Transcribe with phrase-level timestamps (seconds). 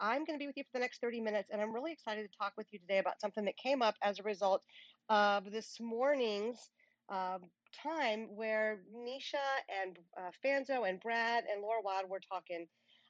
[0.00, 2.22] I'm going to be with you for the next 30 minutes, and I'm really excited
[2.22, 4.62] to talk with you today about something that came up as a result
[5.08, 6.70] of this morning's
[7.10, 7.40] um,
[7.82, 9.36] time where Nisha
[9.82, 12.66] and uh, Fanzo and Brad and Laura Wild were talking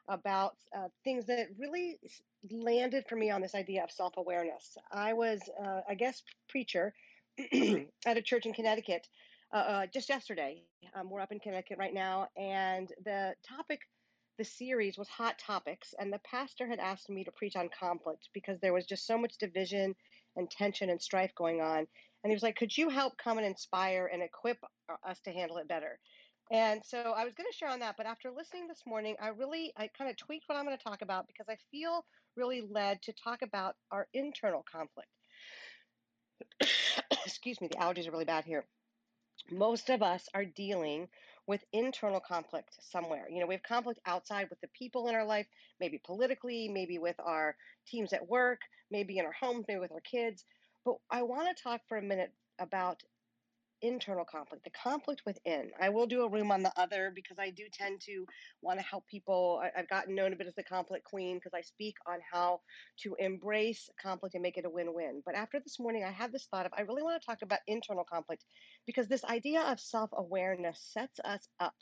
[0.08, 1.98] about uh, things that really
[2.50, 4.76] landed for me on this idea of self awareness.
[4.90, 6.92] I was uh, a guest preacher
[8.06, 9.06] at a church in Connecticut
[9.52, 10.62] uh, uh, just yesterday.
[10.94, 13.80] Um, we're up in Connecticut right now, and the topic
[14.40, 18.30] the series was Hot Topics, and the pastor had asked me to preach on conflict
[18.32, 19.94] because there was just so much division
[20.34, 21.80] and tension and strife going on.
[21.80, 24.56] And he was like, Could you help come and inspire and equip
[24.88, 25.98] uh, us to handle it better?
[26.50, 29.28] And so I was going to share on that, but after listening this morning, I
[29.28, 32.62] really I kind of tweaked what I'm going to talk about because I feel really
[32.62, 35.10] led to talk about our internal conflict.
[37.26, 38.64] Excuse me, the allergies are really bad here
[39.50, 41.08] most of us are dealing
[41.46, 43.26] with internal conflict somewhere.
[43.28, 45.46] You know, we have conflict outside with the people in our life,
[45.80, 47.56] maybe politically, maybe with our
[47.86, 50.44] teams at work, maybe in our homes, maybe with our kids.
[50.84, 53.02] But I want to talk for a minute about
[53.82, 55.70] internal conflict, the conflict within.
[55.80, 58.26] I will do a room on the other because I do tend to
[58.62, 59.60] want to help people.
[59.62, 62.60] I, have gotten known a bit as the conflict queen because I speak on how
[63.02, 65.22] to embrace conflict and make it a win win.
[65.24, 67.60] But after this morning, I had this thought of I really want to talk about
[67.66, 68.44] internal conflict
[68.86, 71.74] because this idea of self awareness sets us up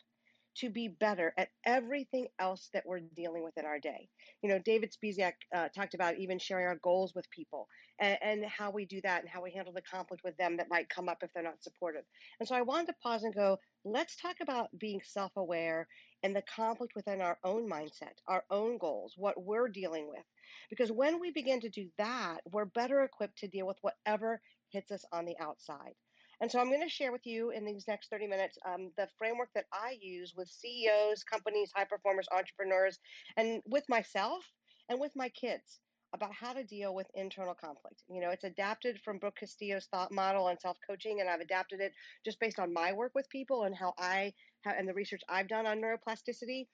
[0.58, 4.08] to be better at everything else that we're dealing with in our day.
[4.42, 7.68] You know, David Spizak uh, talked about even sharing our goals with people
[8.00, 10.68] and, and, how we do that and how we handle the conflict with them that
[10.68, 12.02] might come up if they're not supportive.
[12.40, 15.86] And so I wanted to pause and go, let's talk about being self aware
[16.22, 20.24] and the conflict within our own mindset, our own goals, what we're dealing with.
[20.70, 24.40] Because when we begin to do that, we're better equipped to deal with whatever
[24.70, 25.94] hits us on the outside.
[26.40, 29.08] And so I'm going to share with you in these next 30 minutes um, the
[29.18, 32.98] framework that I use with CEOs, companies, high performers, entrepreneurs,
[33.36, 34.44] and with myself
[34.88, 35.80] and with my kids
[36.14, 38.02] about how to deal with internal conflict.
[38.08, 41.80] You know, it's adapted from Brooke Castillo's thought model on self coaching, and I've adapted
[41.80, 41.92] it
[42.24, 44.32] just based on my work with people and how I
[44.64, 46.66] and the research I've done on neuroplasticity.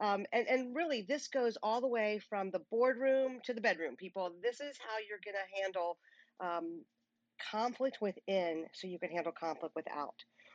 [0.00, 3.96] Um, and, and really, this goes all the way from the boardroom to the bedroom,
[3.96, 4.32] people.
[4.42, 5.98] This is how you're going to handle
[6.40, 6.84] um,
[7.50, 10.14] conflict within so you can handle conflict without.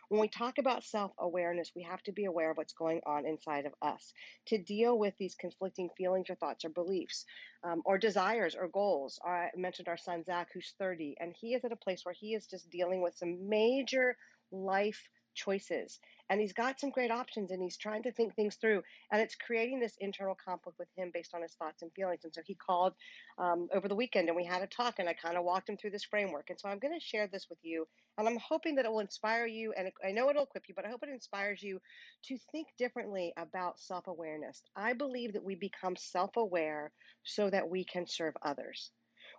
[0.10, 3.28] When we talk about self awareness, we have to be aware of what's going on
[3.28, 4.12] inside of us
[4.48, 7.26] to deal with these conflicting feelings or thoughts or beliefs
[7.64, 9.20] um, or desires or goals.
[9.24, 12.34] I mentioned our son, Zach, who's 30, and he is at a place where he
[12.34, 14.18] is just dealing with some major
[14.52, 16.00] life choices.
[16.30, 18.84] And he's got some great options and he's trying to think things through.
[19.12, 22.22] And it's creating this internal conflict with him based on his thoughts and feelings.
[22.24, 22.94] And so he called
[23.40, 25.78] um, over the weekend and we had a talk and I kind of walked him
[25.78, 26.50] through this framework.
[26.50, 27.88] And so I'm going to share this with you.
[28.18, 29.74] And I'm hoping that it will inspire you.
[29.78, 31.80] And I know it'll equip you, but I hope it inspires you
[32.26, 34.62] to think differently about self awareness.
[34.76, 36.92] I believe that we become self aware
[37.24, 38.92] so that we can serve others.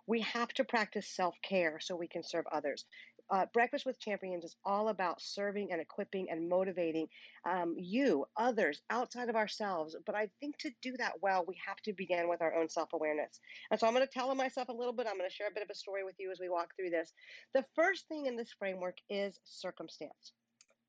[0.07, 2.85] We have to practice self care so we can serve others
[3.31, 7.07] Uh, Breakfast with Champions is all about serving and equipping and motivating
[7.49, 9.95] um, you, others, outside of ourselves.
[10.05, 12.93] But I think to do that well, we have to begin with our own self
[12.93, 13.39] awareness.
[13.71, 15.07] And so I'm going to tell myself a little bit.
[15.07, 16.89] I'm going to share a bit of a story with you as we walk through
[16.89, 17.13] this.
[17.53, 20.33] The first thing in this framework is circumstance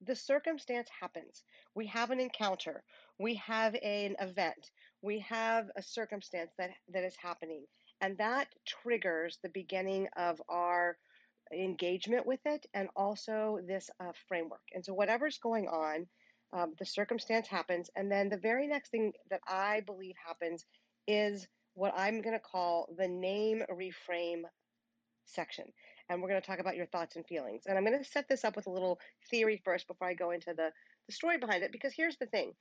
[0.05, 1.44] the circumstance happens.
[1.75, 2.83] We have an encounter,
[3.19, 7.65] we have an event, we have a circumstance that, that is happening,
[8.00, 10.97] and that triggers the beginning of our
[11.52, 14.62] engagement with it and also this uh, framework.
[14.75, 16.06] And so, whatever's going on,
[16.52, 20.64] um, the circumstance happens, and then the very next thing that I believe happens
[21.06, 24.43] is what I'm going to call the name reframe
[25.25, 25.64] section.
[26.08, 27.62] And we're going to talk about your thoughts and feelings.
[27.66, 28.98] And I'm going to set this up with a little
[29.31, 30.70] theory first before I go into the,
[31.06, 32.52] the story behind it, because here's the thing.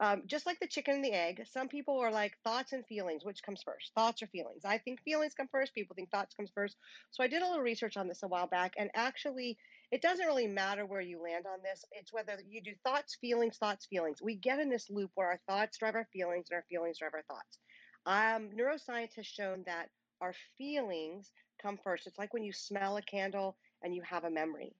[0.00, 3.24] Um, just like the chicken and the egg, some people are like thoughts and feelings,
[3.24, 3.90] which comes first?
[3.96, 4.64] Thoughts or feelings?
[4.64, 5.74] I think feelings come first.
[5.74, 6.76] People think thoughts comes first.
[7.10, 9.58] So I did a little research on this a while back, and actually,
[9.90, 11.84] it doesn't really matter where you land on this.
[11.90, 14.22] It's whether you do thoughts, feelings, thoughts, feelings.
[14.22, 17.14] We get in this loop where our thoughts drive our feelings, and our feelings drive
[17.14, 17.58] our thoughts.
[18.06, 19.88] Um, neuroscience has shown that
[20.20, 22.06] our feelings come first.
[22.06, 24.74] It's like when you smell a candle and you have a memory,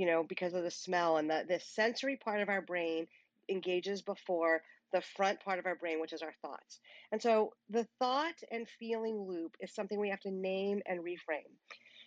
[0.00, 3.06] you know, because of the smell and the, the sensory part of our brain
[3.50, 4.62] engages before
[4.94, 6.80] the front part of our brain, which is our thoughts.
[7.12, 11.52] And so the thought and feeling loop is something we have to name and reframe.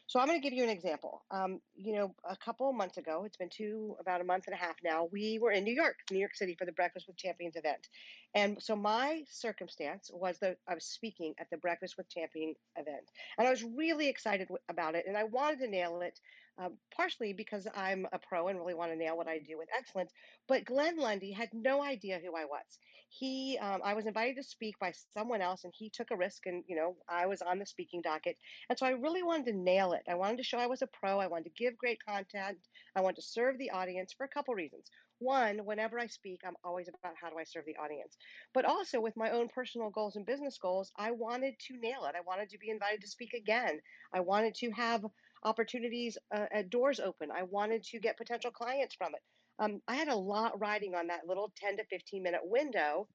[0.08, 1.24] So I'm going to give you an example.
[1.30, 4.58] Um, you know, a couple months ago, it's been two, about a month and a
[4.58, 7.56] half now, we were in New York, New York City for the Breakfast with Champions
[7.56, 7.88] event.
[8.34, 13.06] And so my circumstance was that I was speaking at the Breakfast with Champions event.
[13.38, 16.20] And I was really excited about it and I wanted to nail it
[16.58, 19.70] um, partially because I'm a pro and really want to nail what I do with
[19.78, 20.12] excellence.
[20.48, 22.80] But Glenn Lundy had no idea who I was.
[23.10, 26.48] He, um, I was invited to speak by someone else, and he took a risk,
[26.48, 28.38] and you know, I was on the speaking docket,
[28.70, 30.02] and so I really wanted to nail it.
[30.10, 31.20] I wanted to show I was a pro.
[31.20, 32.58] I wanted to give great content.
[32.96, 34.90] I wanted to serve the audience for a couple reasons.
[35.20, 38.18] One, whenever I speak, I'm always about how do I serve the audience.
[38.54, 42.16] But also with my own personal goals and business goals, I wanted to nail it.
[42.16, 43.80] I wanted to be invited to speak again.
[44.14, 45.06] I wanted to have
[45.44, 47.30] opportunities uh, at doors open.
[47.32, 49.22] I wanted to get potential clients from it.
[49.60, 53.08] Um, I had a lot riding on that little 10 to 15 minute window.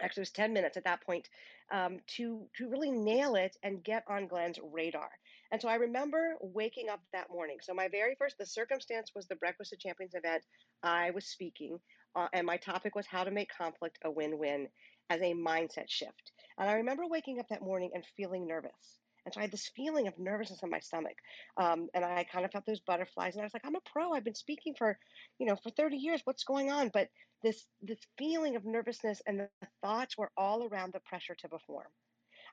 [0.00, 1.28] Actually, it was 10 minutes at that point
[1.70, 5.10] um, to to really nail it and get on Glenn's radar.
[5.50, 7.58] And so I remember waking up that morning.
[7.60, 10.42] So my very first, the circumstance was the Breakfast of Champions event.
[10.82, 11.78] I was speaking,
[12.14, 14.68] uh, and my topic was how to make conflict a win-win
[15.10, 16.32] as a mindset shift.
[16.58, 19.01] And I remember waking up that morning and feeling nervous.
[19.24, 21.16] And so I had this feeling of nervousness in my stomach.
[21.56, 23.34] Um, and I kind of felt those butterflies.
[23.34, 24.12] And I was like, I'm a pro.
[24.12, 24.98] I've been speaking for,
[25.38, 26.22] you know, for 30 years.
[26.24, 26.90] What's going on?
[26.92, 27.08] But
[27.42, 29.48] this this feeling of nervousness and the
[29.82, 31.86] thoughts were all around the pressure to perform.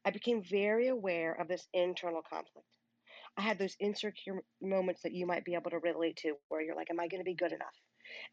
[0.06, 2.68] I became very aware of this internal conflict.
[3.38, 6.75] I had those insecure moments that you might be able to relate to where you're
[6.75, 7.75] like, Am I going to be good enough?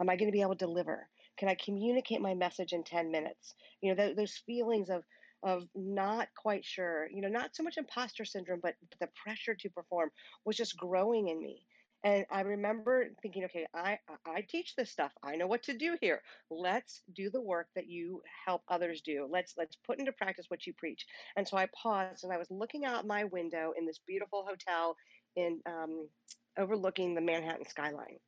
[0.01, 1.09] Am I going to be able to deliver?
[1.39, 3.55] Can I communicate my message in 10 minutes?
[3.81, 5.03] You know, th- those feelings of
[5.43, 9.71] of not quite sure, you know, not so much imposter syndrome, but the pressure to
[9.71, 10.11] perform
[10.45, 11.63] was just growing in me.
[12.05, 15.11] And I remember thinking, okay, I I teach this stuff.
[15.25, 16.21] I know what to do here.
[16.51, 19.27] Let's do the work that you help others do.
[19.31, 21.05] Let's let's put into practice what you preach.
[21.37, 24.95] And so I paused and I was looking out my window in this beautiful hotel
[25.35, 26.09] in um,
[26.59, 28.19] overlooking the Manhattan skyline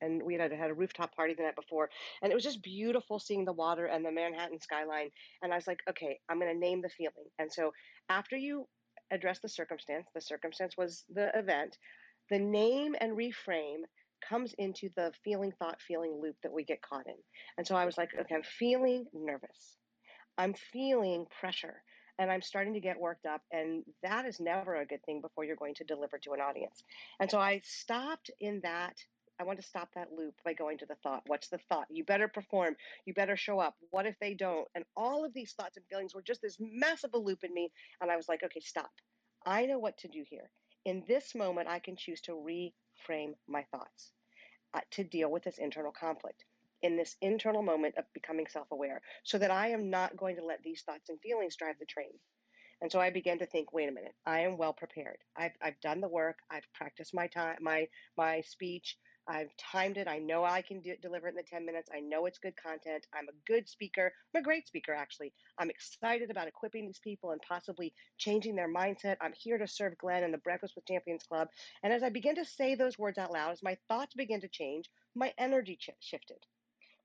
[0.00, 1.88] and we had had a rooftop party the night before
[2.22, 5.10] and it was just beautiful seeing the water and the manhattan skyline
[5.42, 7.72] and i was like okay i'm going to name the feeling and so
[8.08, 8.66] after you
[9.10, 11.76] address the circumstance the circumstance was the event
[12.30, 13.82] the name and reframe
[14.28, 17.14] comes into the feeling thought feeling loop that we get caught in
[17.56, 19.76] and so i was like okay i'm feeling nervous
[20.36, 21.82] i'm feeling pressure
[22.18, 23.42] and I'm starting to get worked up.
[23.52, 26.82] And that is never a good thing before you're going to deliver to an audience.
[27.20, 28.96] And so I stopped in that
[29.40, 31.22] I want to stop that loop by going to the thought.
[31.26, 31.86] What's the thought?
[31.90, 32.76] You better perform.
[33.06, 33.76] You better show up.
[33.90, 34.66] What if they don't?
[34.74, 37.70] And all of these thoughts and feelings were just this massive loop in me.
[38.00, 38.90] And I was like, okay, stop.
[39.46, 40.50] I know what to do here.
[40.84, 44.12] In this moment, I can choose to reframe my thoughts
[44.74, 46.44] uh, to deal with this internal conflict
[46.82, 50.44] in this internal moment of becoming self aware so that I am not going to
[50.44, 52.12] let these thoughts and feelings drive the train.
[52.80, 55.18] And so I began to think, wait a minute, I am well prepared.
[55.36, 56.38] I've, I've done the work.
[56.50, 58.96] I've practiced my time, my, my speech.
[59.28, 60.08] I've timed it.
[60.08, 61.90] I know I can do, deliver it in the 10 minutes.
[61.94, 63.06] I know it's good content.
[63.14, 64.10] I'm a good speaker.
[64.34, 65.34] I'm a great speaker, actually.
[65.58, 69.16] I'm excited about equipping these people and possibly changing their mindset.
[69.20, 71.48] I'm here to serve Glenn and the Breakfast with Champions Club.
[71.82, 74.48] And as I begin to say those words out loud, as my thoughts begin to
[74.48, 76.38] change, my energy ch- shifted.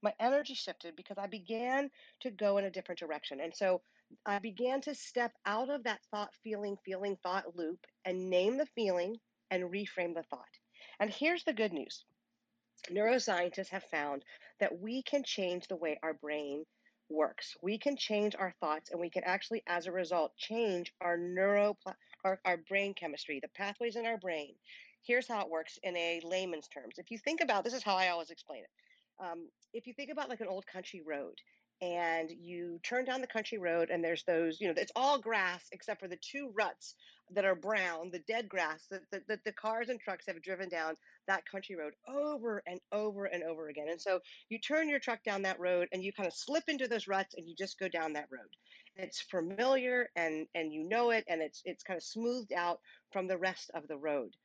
[0.02, 1.90] My energy shifted because I began
[2.22, 3.40] to go in a different direction.
[3.42, 3.82] And so
[4.26, 8.66] I began to step out of that thought, feeling, feeling, thought loop and name the
[8.76, 9.18] feeling
[9.52, 10.46] and reframe the thought.
[11.00, 12.06] And here's the good news
[12.92, 14.24] neuroscientists have found
[14.60, 16.64] that we can change the way our brain
[17.10, 17.56] works.
[17.62, 21.78] We can change our thoughts and we can actually, as a result, change our neuro
[22.24, 24.54] our, our brain chemistry, the pathways in our brain.
[25.06, 26.96] Here's how it works in a layman's terms.
[26.98, 29.24] If you think about this is how I always explain it.
[29.24, 31.36] Um, if you think about like an old country road
[31.82, 35.66] and you turn down the country road and there's those you know it's all grass
[35.72, 36.96] except for the two ruts
[37.32, 40.70] that are brown the dead grass that the, the, the, cars and trucks have driven
[40.70, 40.96] down
[41.28, 43.88] that country road over and over and over again.
[43.90, 46.88] And so you turn your truck down that road and you kind of slip into
[46.88, 48.50] those ruts and you just go down that road.
[48.96, 52.80] It's familiar and and you know it and it's it's kind of smoothed out
[53.12, 54.36] from the rest of the road.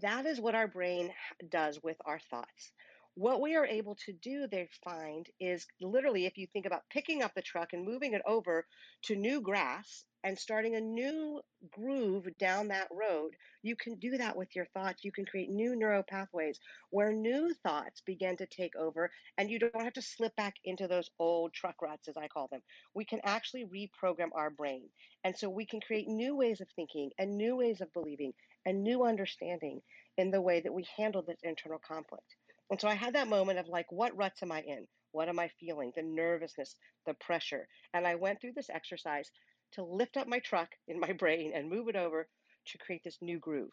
[0.00, 1.12] That is what our brain
[1.50, 2.72] does with our thoughts
[3.20, 7.22] what we are able to do, they find, is literally if you think about picking
[7.22, 8.66] up the truck and moving it over
[9.02, 14.38] to new grass and starting a new groove down that road, you can do that
[14.38, 15.04] with your thoughts.
[15.04, 16.58] You can create new neural pathways
[16.88, 20.88] where new thoughts begin to take over, and you don't have to slip back into
[20.88, 22.62] those old truck ruts, as I call them.
[22.94, 24.88] We can actually reprogram our brain.
[25.24, 28.32] And so we can create new ways of thinking and new ways of believing
[28.64, 29.82] and new understanding
[30.16, 32.24] in the way that we handle this internal conflict.
[32.70, 34.86] And so I had that moment of like, what ruts am I in?
[35.12, 35.92] What am I feeling?
[35.96, 37.66] The nervousness, the pressure.
[37.92, 39.28] And I went through this exercise
[39.72, 42.28] to lift up my truck in my brain and move it over
[42.66, 43.70] to create this new groove.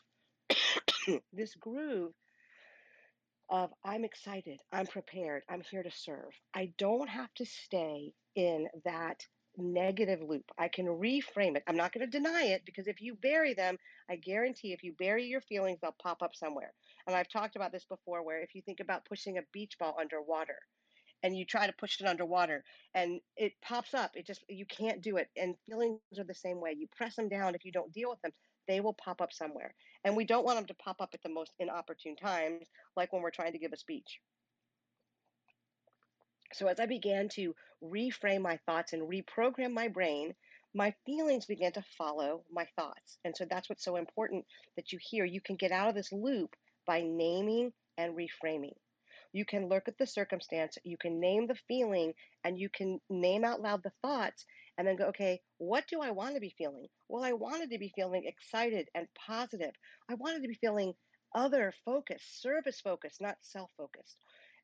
[1.33, 2.13] this groove
[3.49, 6.31] of I'm excited, I'm prepared, I'm here to serve.
[6.53, 9.21] I don't have to stay in that
[9.57, 10.43] negative loop.
[10.57, 11.63] I can reframe it.
[11.67, 13.77] I'm not going to deny it because if you bury them,
[14.09, 16.73] I guarantee if you bury your feelings, they'll pop up somewhere.
[17.07, 19.95] And I've talked about this before where if you think about pushing a beach ball
[19.99, 20.59] underwater
[21.23, 25.01] and you try to push it underwater and it pops up, it just, you can't
[25.01, 25.29] do it.
[25.37, 26.75] And feelings are the same way.
[26.77, 28.33] You press them down if you don't deal with them,
[28.67, 29.73] they will pop up somewhere.
[30.03, 33.21] And we don't want them to pop up at the most inopportune times, like when
[33.21, 34.19] we're trying to give a speech.
[36.53, 40.33] So as I began to reframe my thoughts and reprogram my brain,
[40.73, 43.17] my feelings began to follow my thoughts.
[43.23, 44.45] And so that's what's so important
[44.75, 45.25] that you hear.
[45.25, 46.55] You can get out of this loop
[46.87, 48.73] by naming and reframing.
[49.33, 52.13] You can look at the circumstance, you can name the feeling,
[52.43, 54.45] and you can name out loud the thoughts,
[54.77, 56.87] and then go, okay, what do I want to be feeling?
[57.09, 59.73] Well, I wanted to be feeling excited and positive.
[60.09, 60.93] I wanted to be feeling
[61.35, 64.17] other focused, service focused, not self focused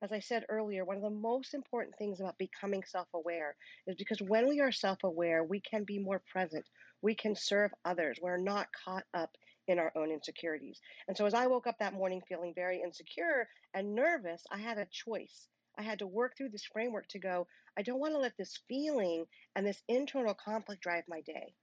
[0.03, 3.55] as I said earlier, one of the most important things about becoming self aware
[3.87, 6.65] is because when we are self aware, we can be more present.
[7.01, 8.19] We can serve others.
[8.21, 9.31] We're not caught up
[9.67, 10.79] in our own insecurities.
[11.07, 14.77] And so as I woke up that morning feeling very insecure and nervous, I had
[14.77, 15.47] a choice.
[15.77, 18.59] I had to work through this framework to go, I don't want to let this
[18.67, 21.55] feeling and this internal conflict drive my day.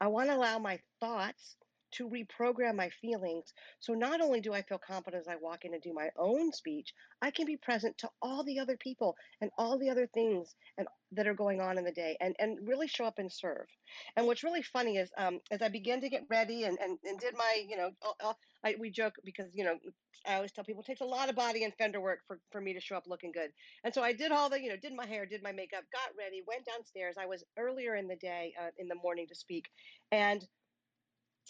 [0.00, 1.56] I want to allow my thoughts
[1.92, 3.52] to reprogram my feelings.
[3.80, 6.52] So not only do I feel confident as I walk in and do my own
[6.52, 10.54] speech, I can be present to all the other people and all the other things
[10.78, 13.66] and that are going on in the day and, and really show up and serve.
[14.16, 17.18] And what's really funny is um, as I began to get ready and, and, and
[17.18, 17.90] did my, you know,
[18.64, 19.76] I, we joke because, you know,
[20.26, 22.60] I always tell people it takes a lot of body and fender work for, for
[22.60, 23.50] me to show up looking good.
[23.84, 26.16] And so I did all the, you know, did my hair, did my makeup, got
[26.16, 27.16] ready, went downstairs.
[27.20, 29.66] I was earlier in the day, uh, in the morning to speak.
[30.12, 30.46] And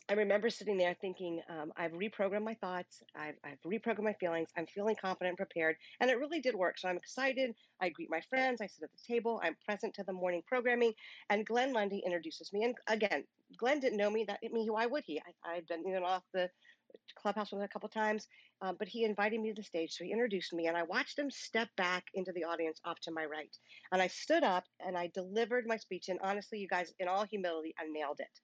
[0.09, 4.49] I remember sitting there thinking, um, I've reprogrammed my thoughts, I've, I've reprogrammed my feelings,
[4.57, 6.79] I'm feeling confident and prepared, and it really did work.
[6.79, 7.55] So I'm excited.
[7.81, 10.93] I greet my friends, I sit at the table, I'm present to the morning programming,
[11.31, 12.65] and Glenn Lundy introduces me.
[12.65, 13.25] And again,
[13.57, 14.25] Glenn didn't know me.
[14.25, 15.21] That I mean, why would he?
[15.45, 16.51] I, had been you know off the
[17.15, 18.27] clubhouse with a couple times,
[18.61, 21.19] um, but he invited me to the stage, so he introduced me, and I watched
[21.19, 23.57] him step back into the audience off to my right,
[23.93, 26.09] and I stood up and I delivered my speech.
[26.09, 28.41] And honestly, you guys, in all humility, I nailed it.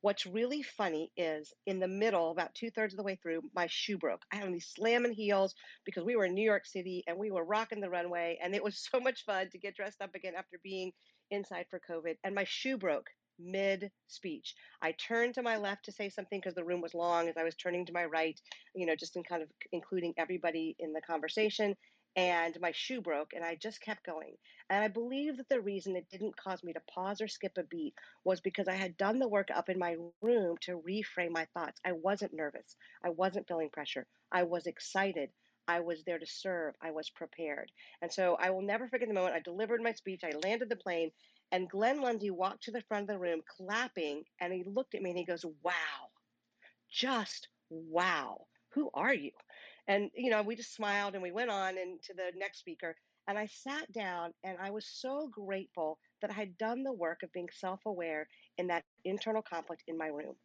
[0.00, 3.66] What's really funny is in the middle, about two thirds of the way through, my
[3.68, 4.22] shoe broke.
[4.32, 7.44] I had these slamming heels because we were in New York City and we were
[7.44, 10.58] rocking the runway, and it was so much fun to get dressed up again after
[10.62, 10.92] being
[11.30, 12.14] inside for COVID.
[12.22, 13.08] And my shoe broke
[13.40, 14.54] mid speech.
[14.82, 17.44] I turned to my left to say something because the room was long as I
[17.44, 18.40] was turning to my right,
[18.74, 21.76] you know, just in kind of including everybody in the conversation
[22.16, 24.36] and my shoe broke and I just kept going.
[24.70, 27.62] And I believe that the reason it didn't cause me to pause or skip a
[27.64, 31.46] beat was because I had done the work up in my room to reframe my
[31.54, 31.80] thoughts.
[31.84, 32.76] I wasn't nervous.
[33.04, 34.06] I wasn't feeling pressure.
[34.32, 35.30] I was excited.
[35.68, 36.74] I was there to serve.
[36.82, 37.70] I was prepared.
[38.02, 40.22] And so I will never forget the moment I delivered my speech.
[40.24, 41.10] I landed the plane
[41.52, 45.02] and Glenn Lundy walked to the front of the room clapping and he looked at
[45.02, 46.10] me and he goes, Wow,
[46.90, 48.46] just wow.
[48.74, 49.32] Who are you?
[49.88, 52.96] And, you know, we just smiled and we went on and to the next speaker.
[53.28, 57.22] And I sat down and I was so grateful that I had done the work
[57.24, 58.28] of being self aware
[58.58, 60.36] in that internal conflict in my room.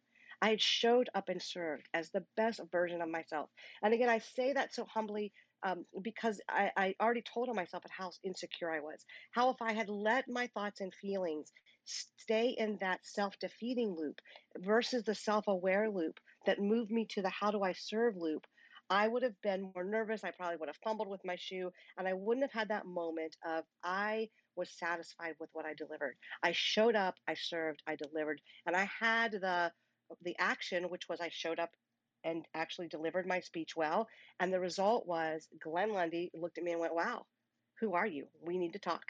[0.42, 3.50] I had showed up and served as the best version of myself.
[3.82, 5.32] And again, I say that so humbly
[5.62, 9.04] um, because I, I already told on myself how insecure I was.
[9.32, 11.50] How if I had let my thoughts and feelings
[11.86, 14.20] stay in that self defeating loop
[14.58, 18.46] versus the self aware loop that moved me to the how do I serve loop,
[18.90, 20.24] I would have been more nervous.
[20.24, 23.36] I probably would have fumbled with my shoe, and I wouldn't have had that moment
[23.46, 26.16] of I was satisfied with what I delivered.
[26.42, 29.72] I showed up, I served, I delivered, and I had the
[30.22, 31.70] the action, which was I showed up
[32.24, 34.06] and actually delivered my speech well.
[34.40, 37.26] And the result was Glenn Lundy looked at me and went, Wow,
[37.80, 38.26] who are you?
[38.42, 39.04] We need to talk.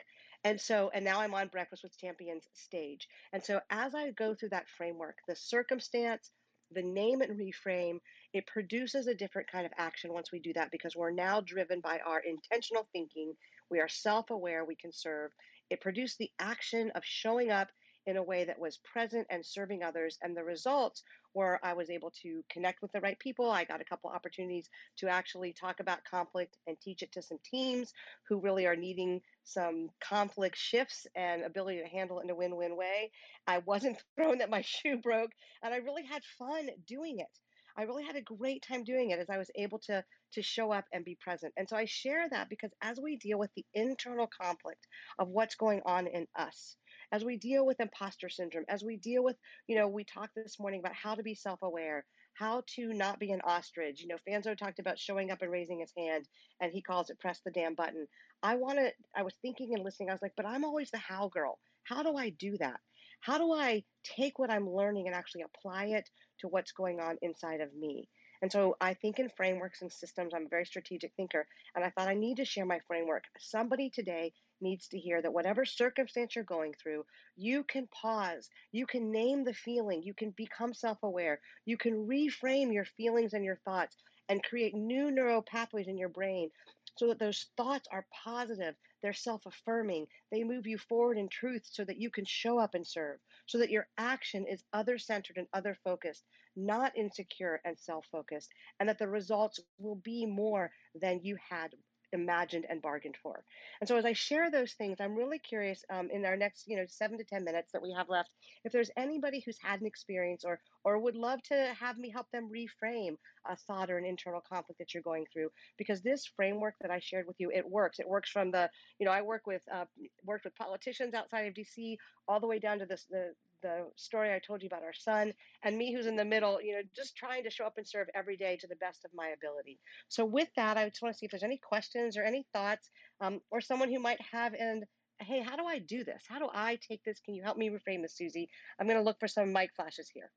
[0.44, 3.08] And so, and now I'm on Breakfast with Champions stage.
[3.32, 6.30] And so, as I go through that framework, the circumstance,
[6.72, 7.98] the name and reframe,
[8.32, 11.80] it produces a different kind of action once we do that because we're now driven
[11.80, 13.34] by our intentional thinking.
[13.70, 15.30] We are self aware, we can serve.
[15.70, 17.68] It produced the action of showing up
[18.06, 20.18] in a way that was present and serving others.
[20.22, 21.02] And the results
[21.34, 23.50] were I was able to connect with the right people.
[23.50, 24.68] I got a couple opportunities
[24.98, 27.92] to actually talk about conflict and teach it to some teams
[28.28, 32.56] who really are needing some conflict shifts and ability to handle it in a win
[32.56, 33.10] win way.
[33.46, 35.30] I wasn't thrown that my shoe broke,
[35.62, 37.38] and I really had fun doing it.
[37.76, 40.72] I really had a great time doing it as I was able to to show
[40.72, 41.52] up and be present.
[41.56, 44.86] And so I share that because as we deal with the internal conflict
[45.18, 46.76] of what's going on in us,
[47.14, 49.36] as we deal with imposter syndrome, as we deal with,
[49.68, 53.20] you know, we talked this morning about how to be self aware, how to not
[53.20, 54.02] be an ostrich.
[54.02, 56.26] You know, Fanzo talked about showing up and raising his hand,
[56.60, 58.08] and he calls it press the damn button.
[58.42, 60.98] I want to, I was thinking and listening, I was like, but I'm always the
[60.98, 61.60] how girl.
[61.84, 62.80] How do I do that?
[63.20, 67.16] How do I take what I'm learning and actually apply it to what's going on
[67.22, 68.08] inside of me?
[68.42, 70.34] And so I think in frameworks and systems.
[70.34, 71.46] I'm a very strategic thinker.
[71.74, 73.24] And I thought I need to share my framework.
[73.38, 77.04] Somebody today needs to hear that whatever circumstance you're going through,
[77.36, 82.06] you can pause, you can name the feeling, you can become self aware, you can
[82.06, 83.96] reframe your feelings and your thoughts
[84.28, 86.50] and create new neural pathways in your brain
[86.96, 91.62] so that those thoughts are positive, they're self affirming, they move you forward in truth
[91.70, 95.36] so that you can show up and serve, so that your action is other centered
[95.36, 96.24] and other focused,
[96.56, 101.74] not insecure and self focused, and that the results will be more than you had
[102.14, 103.44] imagined and bargained for.
[103.80, 106.76] And so as I share those things, I'm really curious um, in our next, you
[106.76, 108.30] know, seven to 10 minutes that we have left,
[108.64, 112.30] if there's anybody who's had an experience or, or would love to have me help
[112.30, 116.74] them reframe a thought or an internal conflict that you're going through, because this framework
[116.80, 117.98] that I shared with you, it works.
[117.98, 119.84] It works from the, you know, I work with, uh,
[120.24, 121.96] worked with politicians outside of DC
[122.26, 123.32] all the way down to this, the,
[123.64, 125.32] the story I told you about our son,
[125.64, 128.08] and me who's in the middle, you know, just trying to show up and serve
[128.14, 129.80] every day to the best of my ability.
[130.08, 132.90] So, with that, I just want to see if there's any questions or any thoughts,
[133.20, 134.84] um, or someone who might have, and
[135.20, 136.22] hey, how do I do this?
[136.28, 137.20] How do I take this?
[137.24, 138.48] Can you help me reframe this, Susie?
[138.78, 140.30] I'm going to look for some mic flashes here.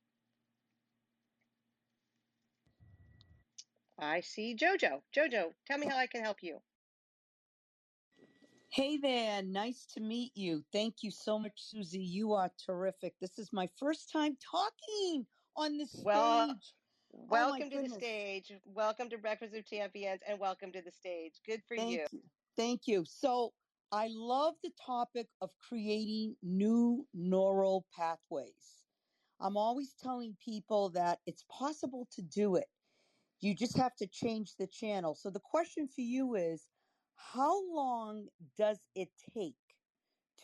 [4.00, 5.02] I see Jojo.
[5.16, 6.60] Jojo, tell me how I can help you.
[8.70, 10.64] Hey there, nice to meet you.
[10.74, 12.04] Thank you so much, Susie.
[12.04, 13.16] You are terrific.
[13.20, 15.26] This is my first time talking
[15.56, 16.76] on this Well, stage.
[17.14, 17.98] Oh my welcome to the goodness.
[17.98, 18.52] stage.
[18.66, 21.42] Welcome to Breakfast with Champions, and welcome to the stage.
[21.46, 22.08] Good for Thank you.
[22.12, 22.24] you.
[22.58, 23.06] Thank you.
[23.06, 23.54] So,
[23.94, 28.84] I love the topic of creating new neural pathways.
[29.40, 32.68] I'm always telling people that it's possible to do it.
[33.40, 35.16] You just have to change the channel.
[35.16, 36.68] So, the question for you is
[37.18, 38.28] how long
[38.58, 39.56] does it take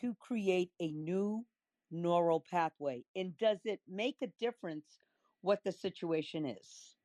[0.00, 1.44] to create a new
[1.90, 3.04] neural pathway?
[3.16, 4.86] And does it make a difference
[5.40, 6.96] what the situation is?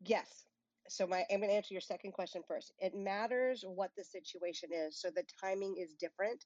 [0.00, 0.44] Yes.
[0.88, 2.72] So my I'm going to answer your second question first.
[2.78, 5.00] It matters what the situation is.
[5.00, 6.44] So the timing is different.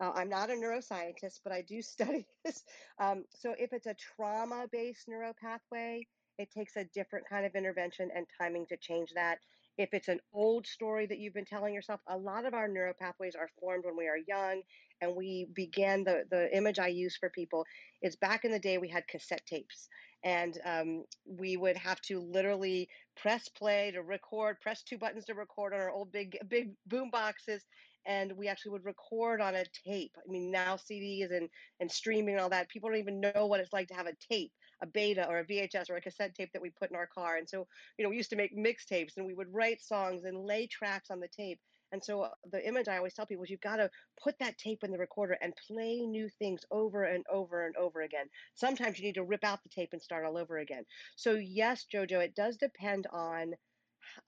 [0.00, 2.62] Uh, I'm not a neuroscientist, but I do study this.
[3.00, 6.02] Um, so if it's a trauma-based neuropathway,
[6.38, 9.38] it takes a different kind of intervention and timing to change that.
[9.80, 13.34] If it's an old story that you've been telling yourself, a lot of our neuropathways
[13.38, 14.60] are formed when we are young,
[15.00, 17.64] and we began the the image I use for people
[18.02, 19.88] is back in the day we had cassette tapes
[20.24, 25.34] and um, we would have to literally press play to record, press two buttons to
[25.34, 27.64] record on our old big big boom boxes,
[28.06, 30.12] and we actually would record on a tape.
[30.18, 31.48] I mean, now CDs and
[31.80, 34.16] and streaming and all that, people don't even know what it's like to have a
[34.30, 37.06] tape, a beta or a VHS or a cassette tape that we put in our
[37.06, 37.36] car.
[37.36, 37.66] And so,
[37.98, 41.10] you know, we used to make mixtapes and we would write songs and lay tracks
[41.10, 41.60] on the tape.
[41.92, 43.90] And so, uh, the image I always tell people is you've got to
[44.22, 48.02] put that tape in the recorder and play new things over and over and over
[48.02, 48.26] again.
[48.54, 50.84] Sometimes you need to rip out the tape and start all over again.
[51.16, 53.54] So, yes, JoJo, it does depend on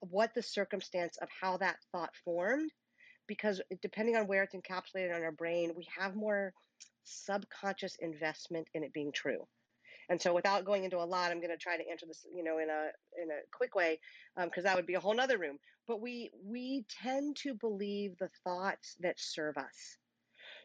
[0.00, 2.72] what the circumstance of how that thought formed,
[3.28, 6.52] because depending on where it's encapsulated on our brain, we have more
[7.04, 9.46] subconscious investment in it being true.
[10.12, 12.44] And so, without going into a lot, I'm going to try to answer this, you
[12.44, 13.98] know, in a in a quick way,
[14.36, 15.56] because um, that would be a whole nother room.
[15.88, 19.96] But we we tend to believe the thoughts that serve us.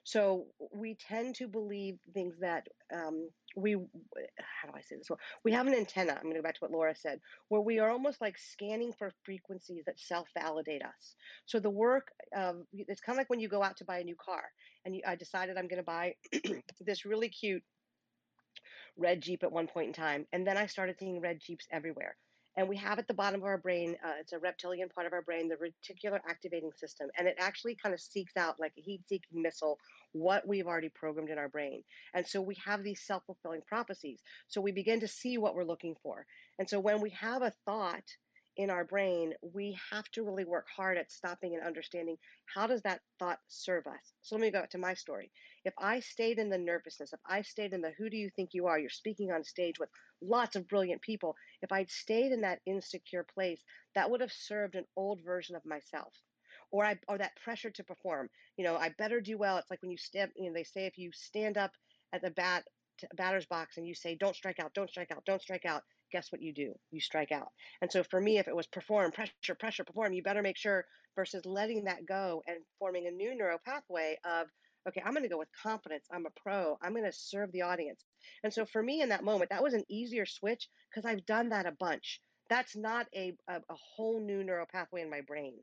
[0.03, 5.09] So we tend to believe things that um, we, how do I say this?
[5.09, 6.13] Well, we have an antenna.
[6.13, 8.93] I'm going to go back to what Laura said, where we are almost like scanning
[8.97, 11.15] for frequencies that self validate us.
[11.45, 14.03] So the work of, it's kind of like when you go out to buy a
[14.03, 14.43] new car
[14.85, 16.15] and you, I decided I'm going to buy
[16.79, 17.63] this really cute
[18.97, 20.25] red Jeep at one point in time.
[20.33, 22.15] And then I started seeing red Jeeps everywhere.
[22.57, 25.13] And we have at the bottom of our brain, uh, it's a reptilian part of
[25.13, 27.07] our brain, the reticular activating system.
[27.15, 29.77] And it actually kind of seeks out, like a heat seeking missile,
[30.13, 31.83] what we've already programmed in our brain.
[32.15, 34.19] And so we have these self fulfilling prophecies.
[34.47, 36.25] So we begin to see what we're looking for.
[36.57, 38.03] And so when we have a thought,
[38.57, 42.17] in our brain, we have to really work hard at stopping and understanding
[42.53, 44.13] how does that thought serve us.
[44.23, 45.31] So let me go to my story.
[45.63, 48.53] If I stayed in the nervousness, if I stayed in the who do you think
[48.53, 49.89] you are, you're speaking on stage with
[50.21, 53.61] lots of brilliant people, if I'd stayed in that insecure place,
[53.95, 56.13] that would have served an old version of myself.
[56.71, 58.29] Or I or that pressure to perform.
[58.57, 59.57] You know, I better do well.
[59.57, 61.71] It's like when you step, you know, they say if you stand up
[62.11, 62.65] at the bat
[63.15, 66.31] batter's box and you say, Don't strike out, don't strike out, don't strike out, guess
[66.31, 66.73] what you do?
[66.91, 67.49] You strike out.
[67.81, 70.85] And so for me, if it was perform, pressure, pressure, perform, you better make sure
[71.15, 74.47] versus letting that go and forming a new neural pathway of,
[74.87, 76.05] okay, I'm going to go with confidence.
[76.11, 76.77] I'm a pro.
[76.81, 78.03] I'm going to serve the audience.
[78.43, 81.49] And so for me in that moment, that was an easier switch because I've done
[81.49, 82.21] that a bunch.
[82.49, 85.55] That's not a, a, a whole new neural pathway in my brain.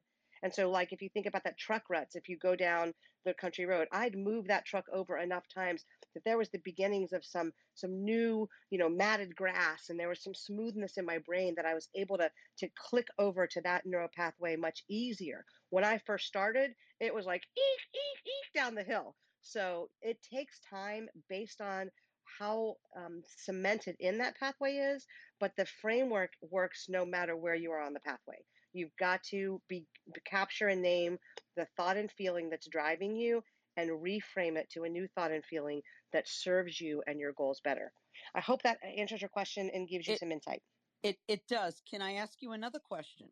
[0.45, 3.35] And so, like, if you think about that truck ruts, if you go down the
[3.35, 7.25] country road, I'd move that truck over enough times that there was the beginnings of
[7.25, 11.55] some some new, you know, matted grass, and there was some smoothness in my brain
[11.57, 15.47] that I was able to to click over to that neural pathway much easier.
[15.71, 19.17] When I first started, it was like eek eek eek down the hill.
[19.41, 21.91] So it takes time based on
[22.39, 25.07] how um, cemented in that pathway is,
[25.41, 28.45] but the framework works no matter where you are on the pathway.
[28.73, 29.87] You've got to be
[30.35, 31.19] capture and name
[31.57, 33.43] the thought and feeling that's driving you
[33.77, 37.61] and reframe it to a new thought and feeling that serves you and your goals
[37.61, 37.93] better.
[38.35, 40.63] I hope that answers your question and gives you It some insight.
[41.03, 41.83] it it does.
[41.91, 43.29] Can I ask you another question?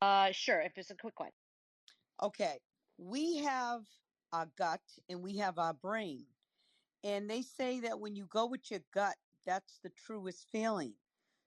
[0.00, 1.32] Uh, sure, if it's a quick one.
[2.22, 2.60] Okay.
[2.98, 3.82] We have
[4.32, 6.26] our gut and we have our brain.
[7.04, 10.94] And they say that when you go with your gut, that's the truest feeling.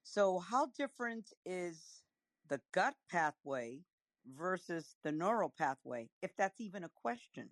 [0.04, 2.04] So how different is
[2.48, 3.86] the gut pathway
[4.38, 7.50] versus the neural pathway, if that's even a question?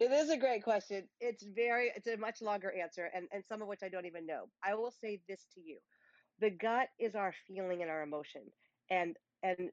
[0.00, 1.04] It is a great question.
[1.20, 4.26] It's very, it's a much longer answer, and, and some of which I don't even
[4.26, 4.48] know.
[4.64, 5.78] I will say this to you
[6.40, 8.42] the gut is our feeling and our emotion
[8.90, 9.70] and and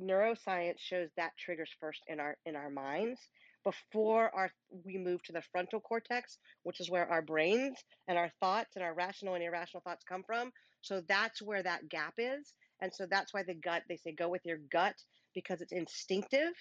[0.00, 3.20] neuroscience shows that triggers first in our in our minds
[3.64, 4.50] before our
[4.84, 8.84] we move to the frontal cortex which is where our brains and our thoughts and
[8.84, 10.50] our rational and irrational thoughts come from
[10.82, 14.28] so that's where that gap is and so that's why the gut they say go
[14.28, 14.94] with your gut
[15.34, 16.52] because it's instinctive.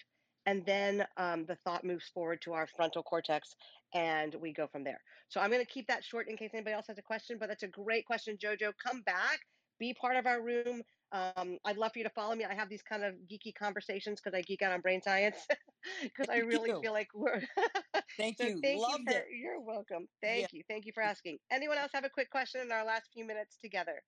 [0.45, 3.55] And then um, the thought moves forward to our frontal cortex
[3.93, 4.99] and we go from there.
[5.29, 7.47] So i'm going to keep that short in case anybody else has a question but
[7.49, 8.73] that's a great question jojo.
[8.85, 9.39] Come back
[9.79, 10.81] be part of our room.
[11.11, 12.45] Um, i'd love for you to follow me.
[12.45, 15.47] I have these kind of geeky conversations because i geek out on brain science
[16.03, 16.81] because i really you.
[16.81, 17.41] feel like we're
[18.17, 18.59] Thank so you.
[18.61, 19.25] thank you for it.
[19.31, 20.07] you're welcome.
[20.21, 20.29] Yeah.
[20.29, 20.63] thank you.
[20.69, 21.37] Thank you for asking.
[21.51, 24.01] Anyone else have a quick question in our last few minutes together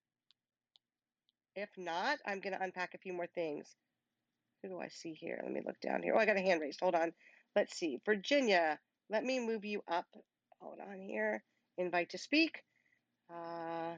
[1.56, 3.74] if not i'm going to unpack a few more things
[4.62, 5.40] who do I see here?
[5.42, 6.14] Let me look down here.
[6.14, 6.80] Oh, I got a hand raised.
[6.80, 7.12] Hold on.
[7.54, 8.00] Let's see.
[8.04, 8.78] Virginia,
[9.10, 10.06] let me move you up.
[10.60, 11.42] Hold on here.
[11.78, 12.62] Invite to speak.
[13.30, 13.94] Uh,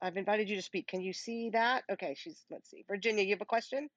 [0.00, 0.86] I've invited you to speak.
[0.86, 1.84] Can you see that?
[1.90, 2.84] Okay, she's, let's see.
[2.88, 3.88] Virginia, you have a question?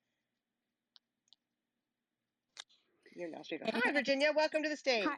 [3.15, 3.67] You're now speaking.
[3.73, 4.31] Hi, Virginia.
[4.33, 5.03] Welcome to the stage.
[5.03, 5.17] Hi,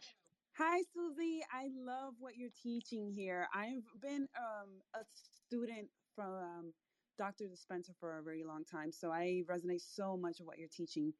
[0.57, 1.41] hi, Susie.
[1.53, 3.47] I love what you're teaching here.
[3.53, 5.03] I've been um, a
[5.45, 6.73] student from um,
[7.17, 7.45] Dr.
[7.45, 11.13] Dispenza for a very long time, so I resonate so much with what you're teaching.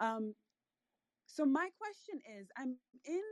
[0.00, 0.34] Um,
[1.26, 3.22] so my question is, I'm in.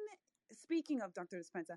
[0.53, 1.38] Speaking of Dr.
[1.38, 1.77] Dispenza,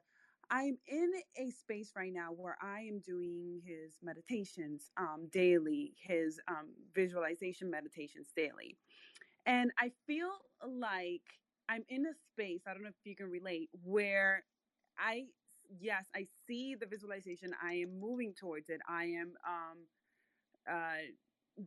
[0.52, 6.40] I'm in a space right now where I am doing his meditations um, daily, his
[6.48, 8.78] um, visualization meditations daily.
[9.46, 10.32] And I feel
[10.66, 11.24] like
[11.70, 14.46] I'm in a space, I don't know if you can relate, where
[14.98, 15.28] I,
[15.80, 17.54] yes, I see the visualization.
[17.64, 18.80] I am moving towards it.
[18.88, 19.78] I am um,
[20.70, 21.02] uh,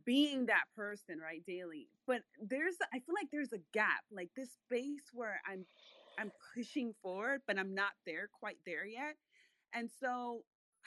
[0.05, 1.87] being that person, right, daily.
[2.07, 5.65] But there's, I feel like there's a gap, like this space where I'm,
[6.19, 9.15] I'm pushing forward, but I'm not there, quite there yet.
[9.73, 10.43] And so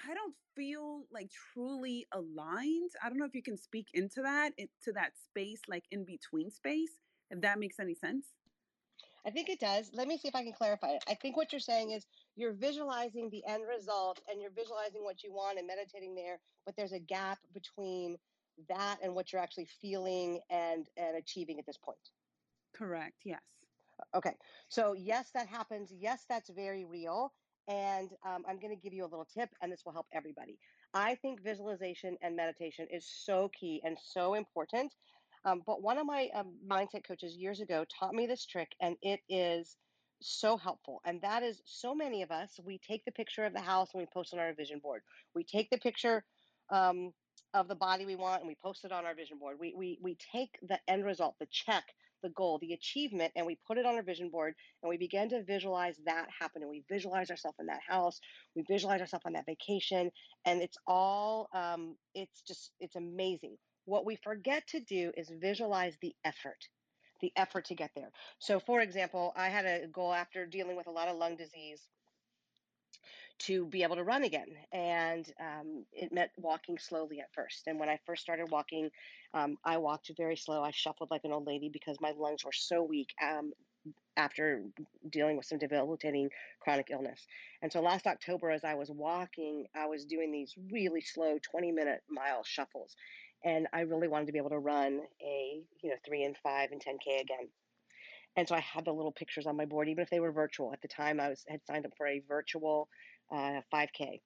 [0.09, 2.90] I don't feel like truly aligned.
[3.02, 6.50] I don't know if you can speak into that, into that space, like in between
[6.50, 6.92] space,
[7.31, 8.26] if that makes any sense.
[9.26, 9.90] I think it does.
[9.92, 11.04] Let me see if I can clarify it.
[11.08, 15.24] I think what you're saying is you're visualizing the end result and you're visualizing what
[15.24, 18.16] you want and meditating there, but there's a gap between
[18.68, 21.98] that and what you're actually feeling and and achieving at this point.
[22.74, 23.16] Correct.
[23.24, 23.40] Yes.
[24.14, 24.34] Okay.
[24.68, 25.92] So yes, that happens.
[25.98, 27.32] Yes, that's very real.
[27.68, 30.56] And um, I'm going to give you a little tip, and this will help everybody.
[30.94, 34.94] I think visualization and meditation is so key and so important.
[35.46, 38.96] Um, but one of my um, mindset coaches years ago taught me this trick, and
[39.00, 39.76] it is
[40.20, 41.00] so helpful.
[41.04, 44.00] And that is so many of us, we take the picture of the house and
[44.00, 45.02] we post it on our vision board.
[45.35, 46.24] We take the picture
[46.70, 47.12] um,
[47.54, 49.59] of the body we want and we post it on our vision board.
[49.61, 51.85] We, we, we take the end result, the check,
[52.22, 55.28] the goal, the achievement, and we put it on our vision board and we begin
[55.28, 56.62] to visualize that happen.
[56.62, 58.18] And we visualize ourselves in that house,
[58.56, 60.11] we visualize ourselves on that vacation,
[60.44, 63.56] and it's all, um, it's just, it's amazing.
[63.87, 66.68] What we forget to do is visualize the effort
[67.22, 68.11] the effort to get there.
[68.38, 71.81] So, for example, I had a goal after dealing with a lot of lung disease
[73.38, 74.49] to be able to run again.
[74.72, 77.64] And um, it meant walking slowly at first.
[77.66, 78.90] And when I first started walking,
[79.35, 80.62] um, I walked very slow.
[80.62, 83.53] I shuffled like an old lady because my lungs were so weak um,
[84.16, 84.62] after
[85.11, 87.27] dealing with some debilitating chronic illness.
[87.61, 91.72] And so last October, as I was walking, I was doing these really slow 20
[91.72, 92.96] minute mile shuffles.
[93.44, 96.70] And I really wanted to be able to run a, you know, three and five
[96.72, 97.49] and 10K again.
[98.37, 100.72] And so I had the little pictures on my board, even if they were virtual.
[100.72, 102.88] At the time, I was had signed up for a virtual
[103.33, 104.20] uh, 5K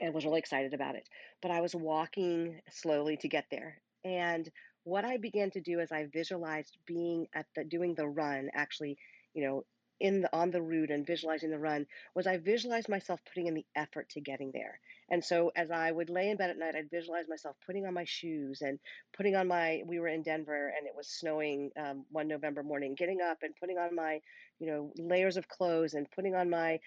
[0.00, 1.08] and was really excited about it.
[1.42, 3.80] But I was walking slowly to get there.
[4.04, 4.48] And
[4.84, 8.96] what I began to do as I visualized being at the doing the run, actually,
[9.34, 9.64] you know,
[10.00, 13.54] in the on the route and visualizing the run, was I visualized myself putting in
[13.54, 14.80] the effort to getting there.
[15.08, 17.94] And so as I would lay in bed at night, I'd visualize myself putting on
[17.94, 18.78] my shoes and
[19.16, 22.94] putting on my, we were in Denver and it was snowing um, one November morning,
[22.94, 24.20] getting up and putting on my,
[24.58, 26.80] you know, layers of clothes and putting on my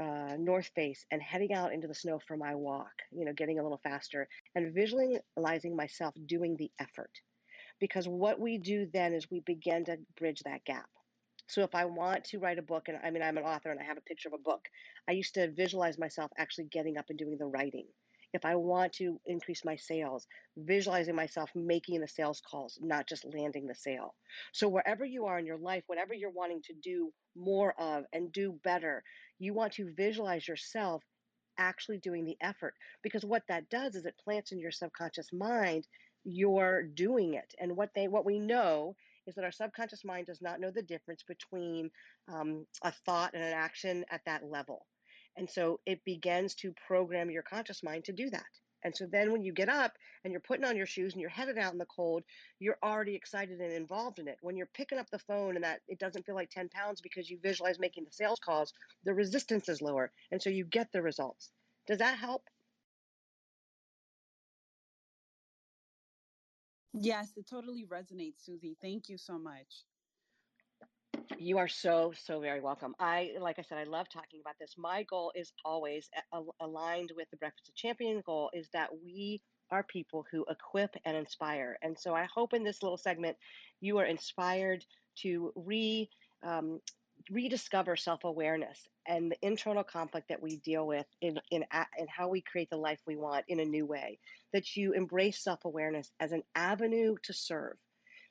[0.00, 3.58] uh, North Face and heading out into the snow for my walk, you know, getting
[3.58, 7.10] a little faster and visualizing myself doing the effort.
[7.80, 10.88] Because what we do then is we begin to bridge that gap.
[11.48, 13.80] So if I want to write a book, and I mean, I'm an author and
[13.80, 14.68] I have a picture of a book,
[15.08, 17.86] I used to visualize myself actually getting up and doing the writing.
[18.34, 23.24] If I want to increase my sales, visualizing myself making the sales calls, not just
[23.24, 24.14] landing the sale.
[24.52, 28.30] So, wherever you are in your life, whatever you're wanting to do more of and
[28.30, 29.02] do better,
[29.38, 31.02] you want to visualize yourself
[31.56, 35.86] actually doing the effort because what that does is it plants in your subconscious mind
[36.24, 38.94] you're doing it and what they what we know
[39.28, 41.90] is that our subconscious mind does not know the difference between
[42.32, 44.86] um, a thought and an action at that level
[45.36, 48.46] and so it begins to program your conscious mind to do that
[48.84, 49.92] and so then when you get up
[50.24, 52.22] and you're putting on your shoes and you're headed out in the cold,
[52.60, 54.38] you're already excited and involved in it.
[54.40, 57.28] When you're picking up the phone and that it doesn't feel like 10 pounds because
[57.28, 58.72] you visualize making the sales calls,
[59.04, 60.12] the resistance is lower.
[60.30, 61.50] And so you get the results.
[61.86, 62.44] Does that help?
[67.00, 68.76] Yes, it totally resonates, Susie.
[68.80, 69.84] Thank you so much.
[71.38, 72.94] You are so, so very welcome.
[73.00, 74.76] I, like I said, I love talking about this.
[74.78, 79.42] My goal is always a- aligned with the Breakfast of Champion goal is that we
[79.70, 81.78] are people who equip and inspire.
[81.82, 83.38] And so I hope in this little segment
[83.80, 84.84] you are inspired
[85.18, 86.10] to re
[86.42, 86.80] um,
[87.30, 91.64] rediscover self-awareness and the internal conflict that we deal with in, in
[91.98, 94.18] in how we create the life we want in a new way
[94.52, 97.76] that you embrace self-awareness as an avenue to serve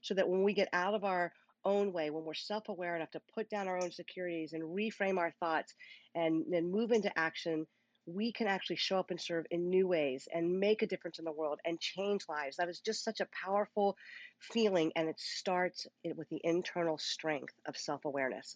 [0.01, 1.31] so that when we get out of our
[1.65, 5.17] own way, when we're self aware enough to put down our own securities and reframe
[5.17, 5.73] our thoughts
[6.15, 7.67] and then move into action,
[8.05, 11.25] we can actually show up and serve in new ways and make a difference in
[11.25, 12.55] the world and change lives.
[12.55, 13.97] That is just such a powerful
[14.39, 18.55] feeling, and it starts eh, with the internal strength of self awareness.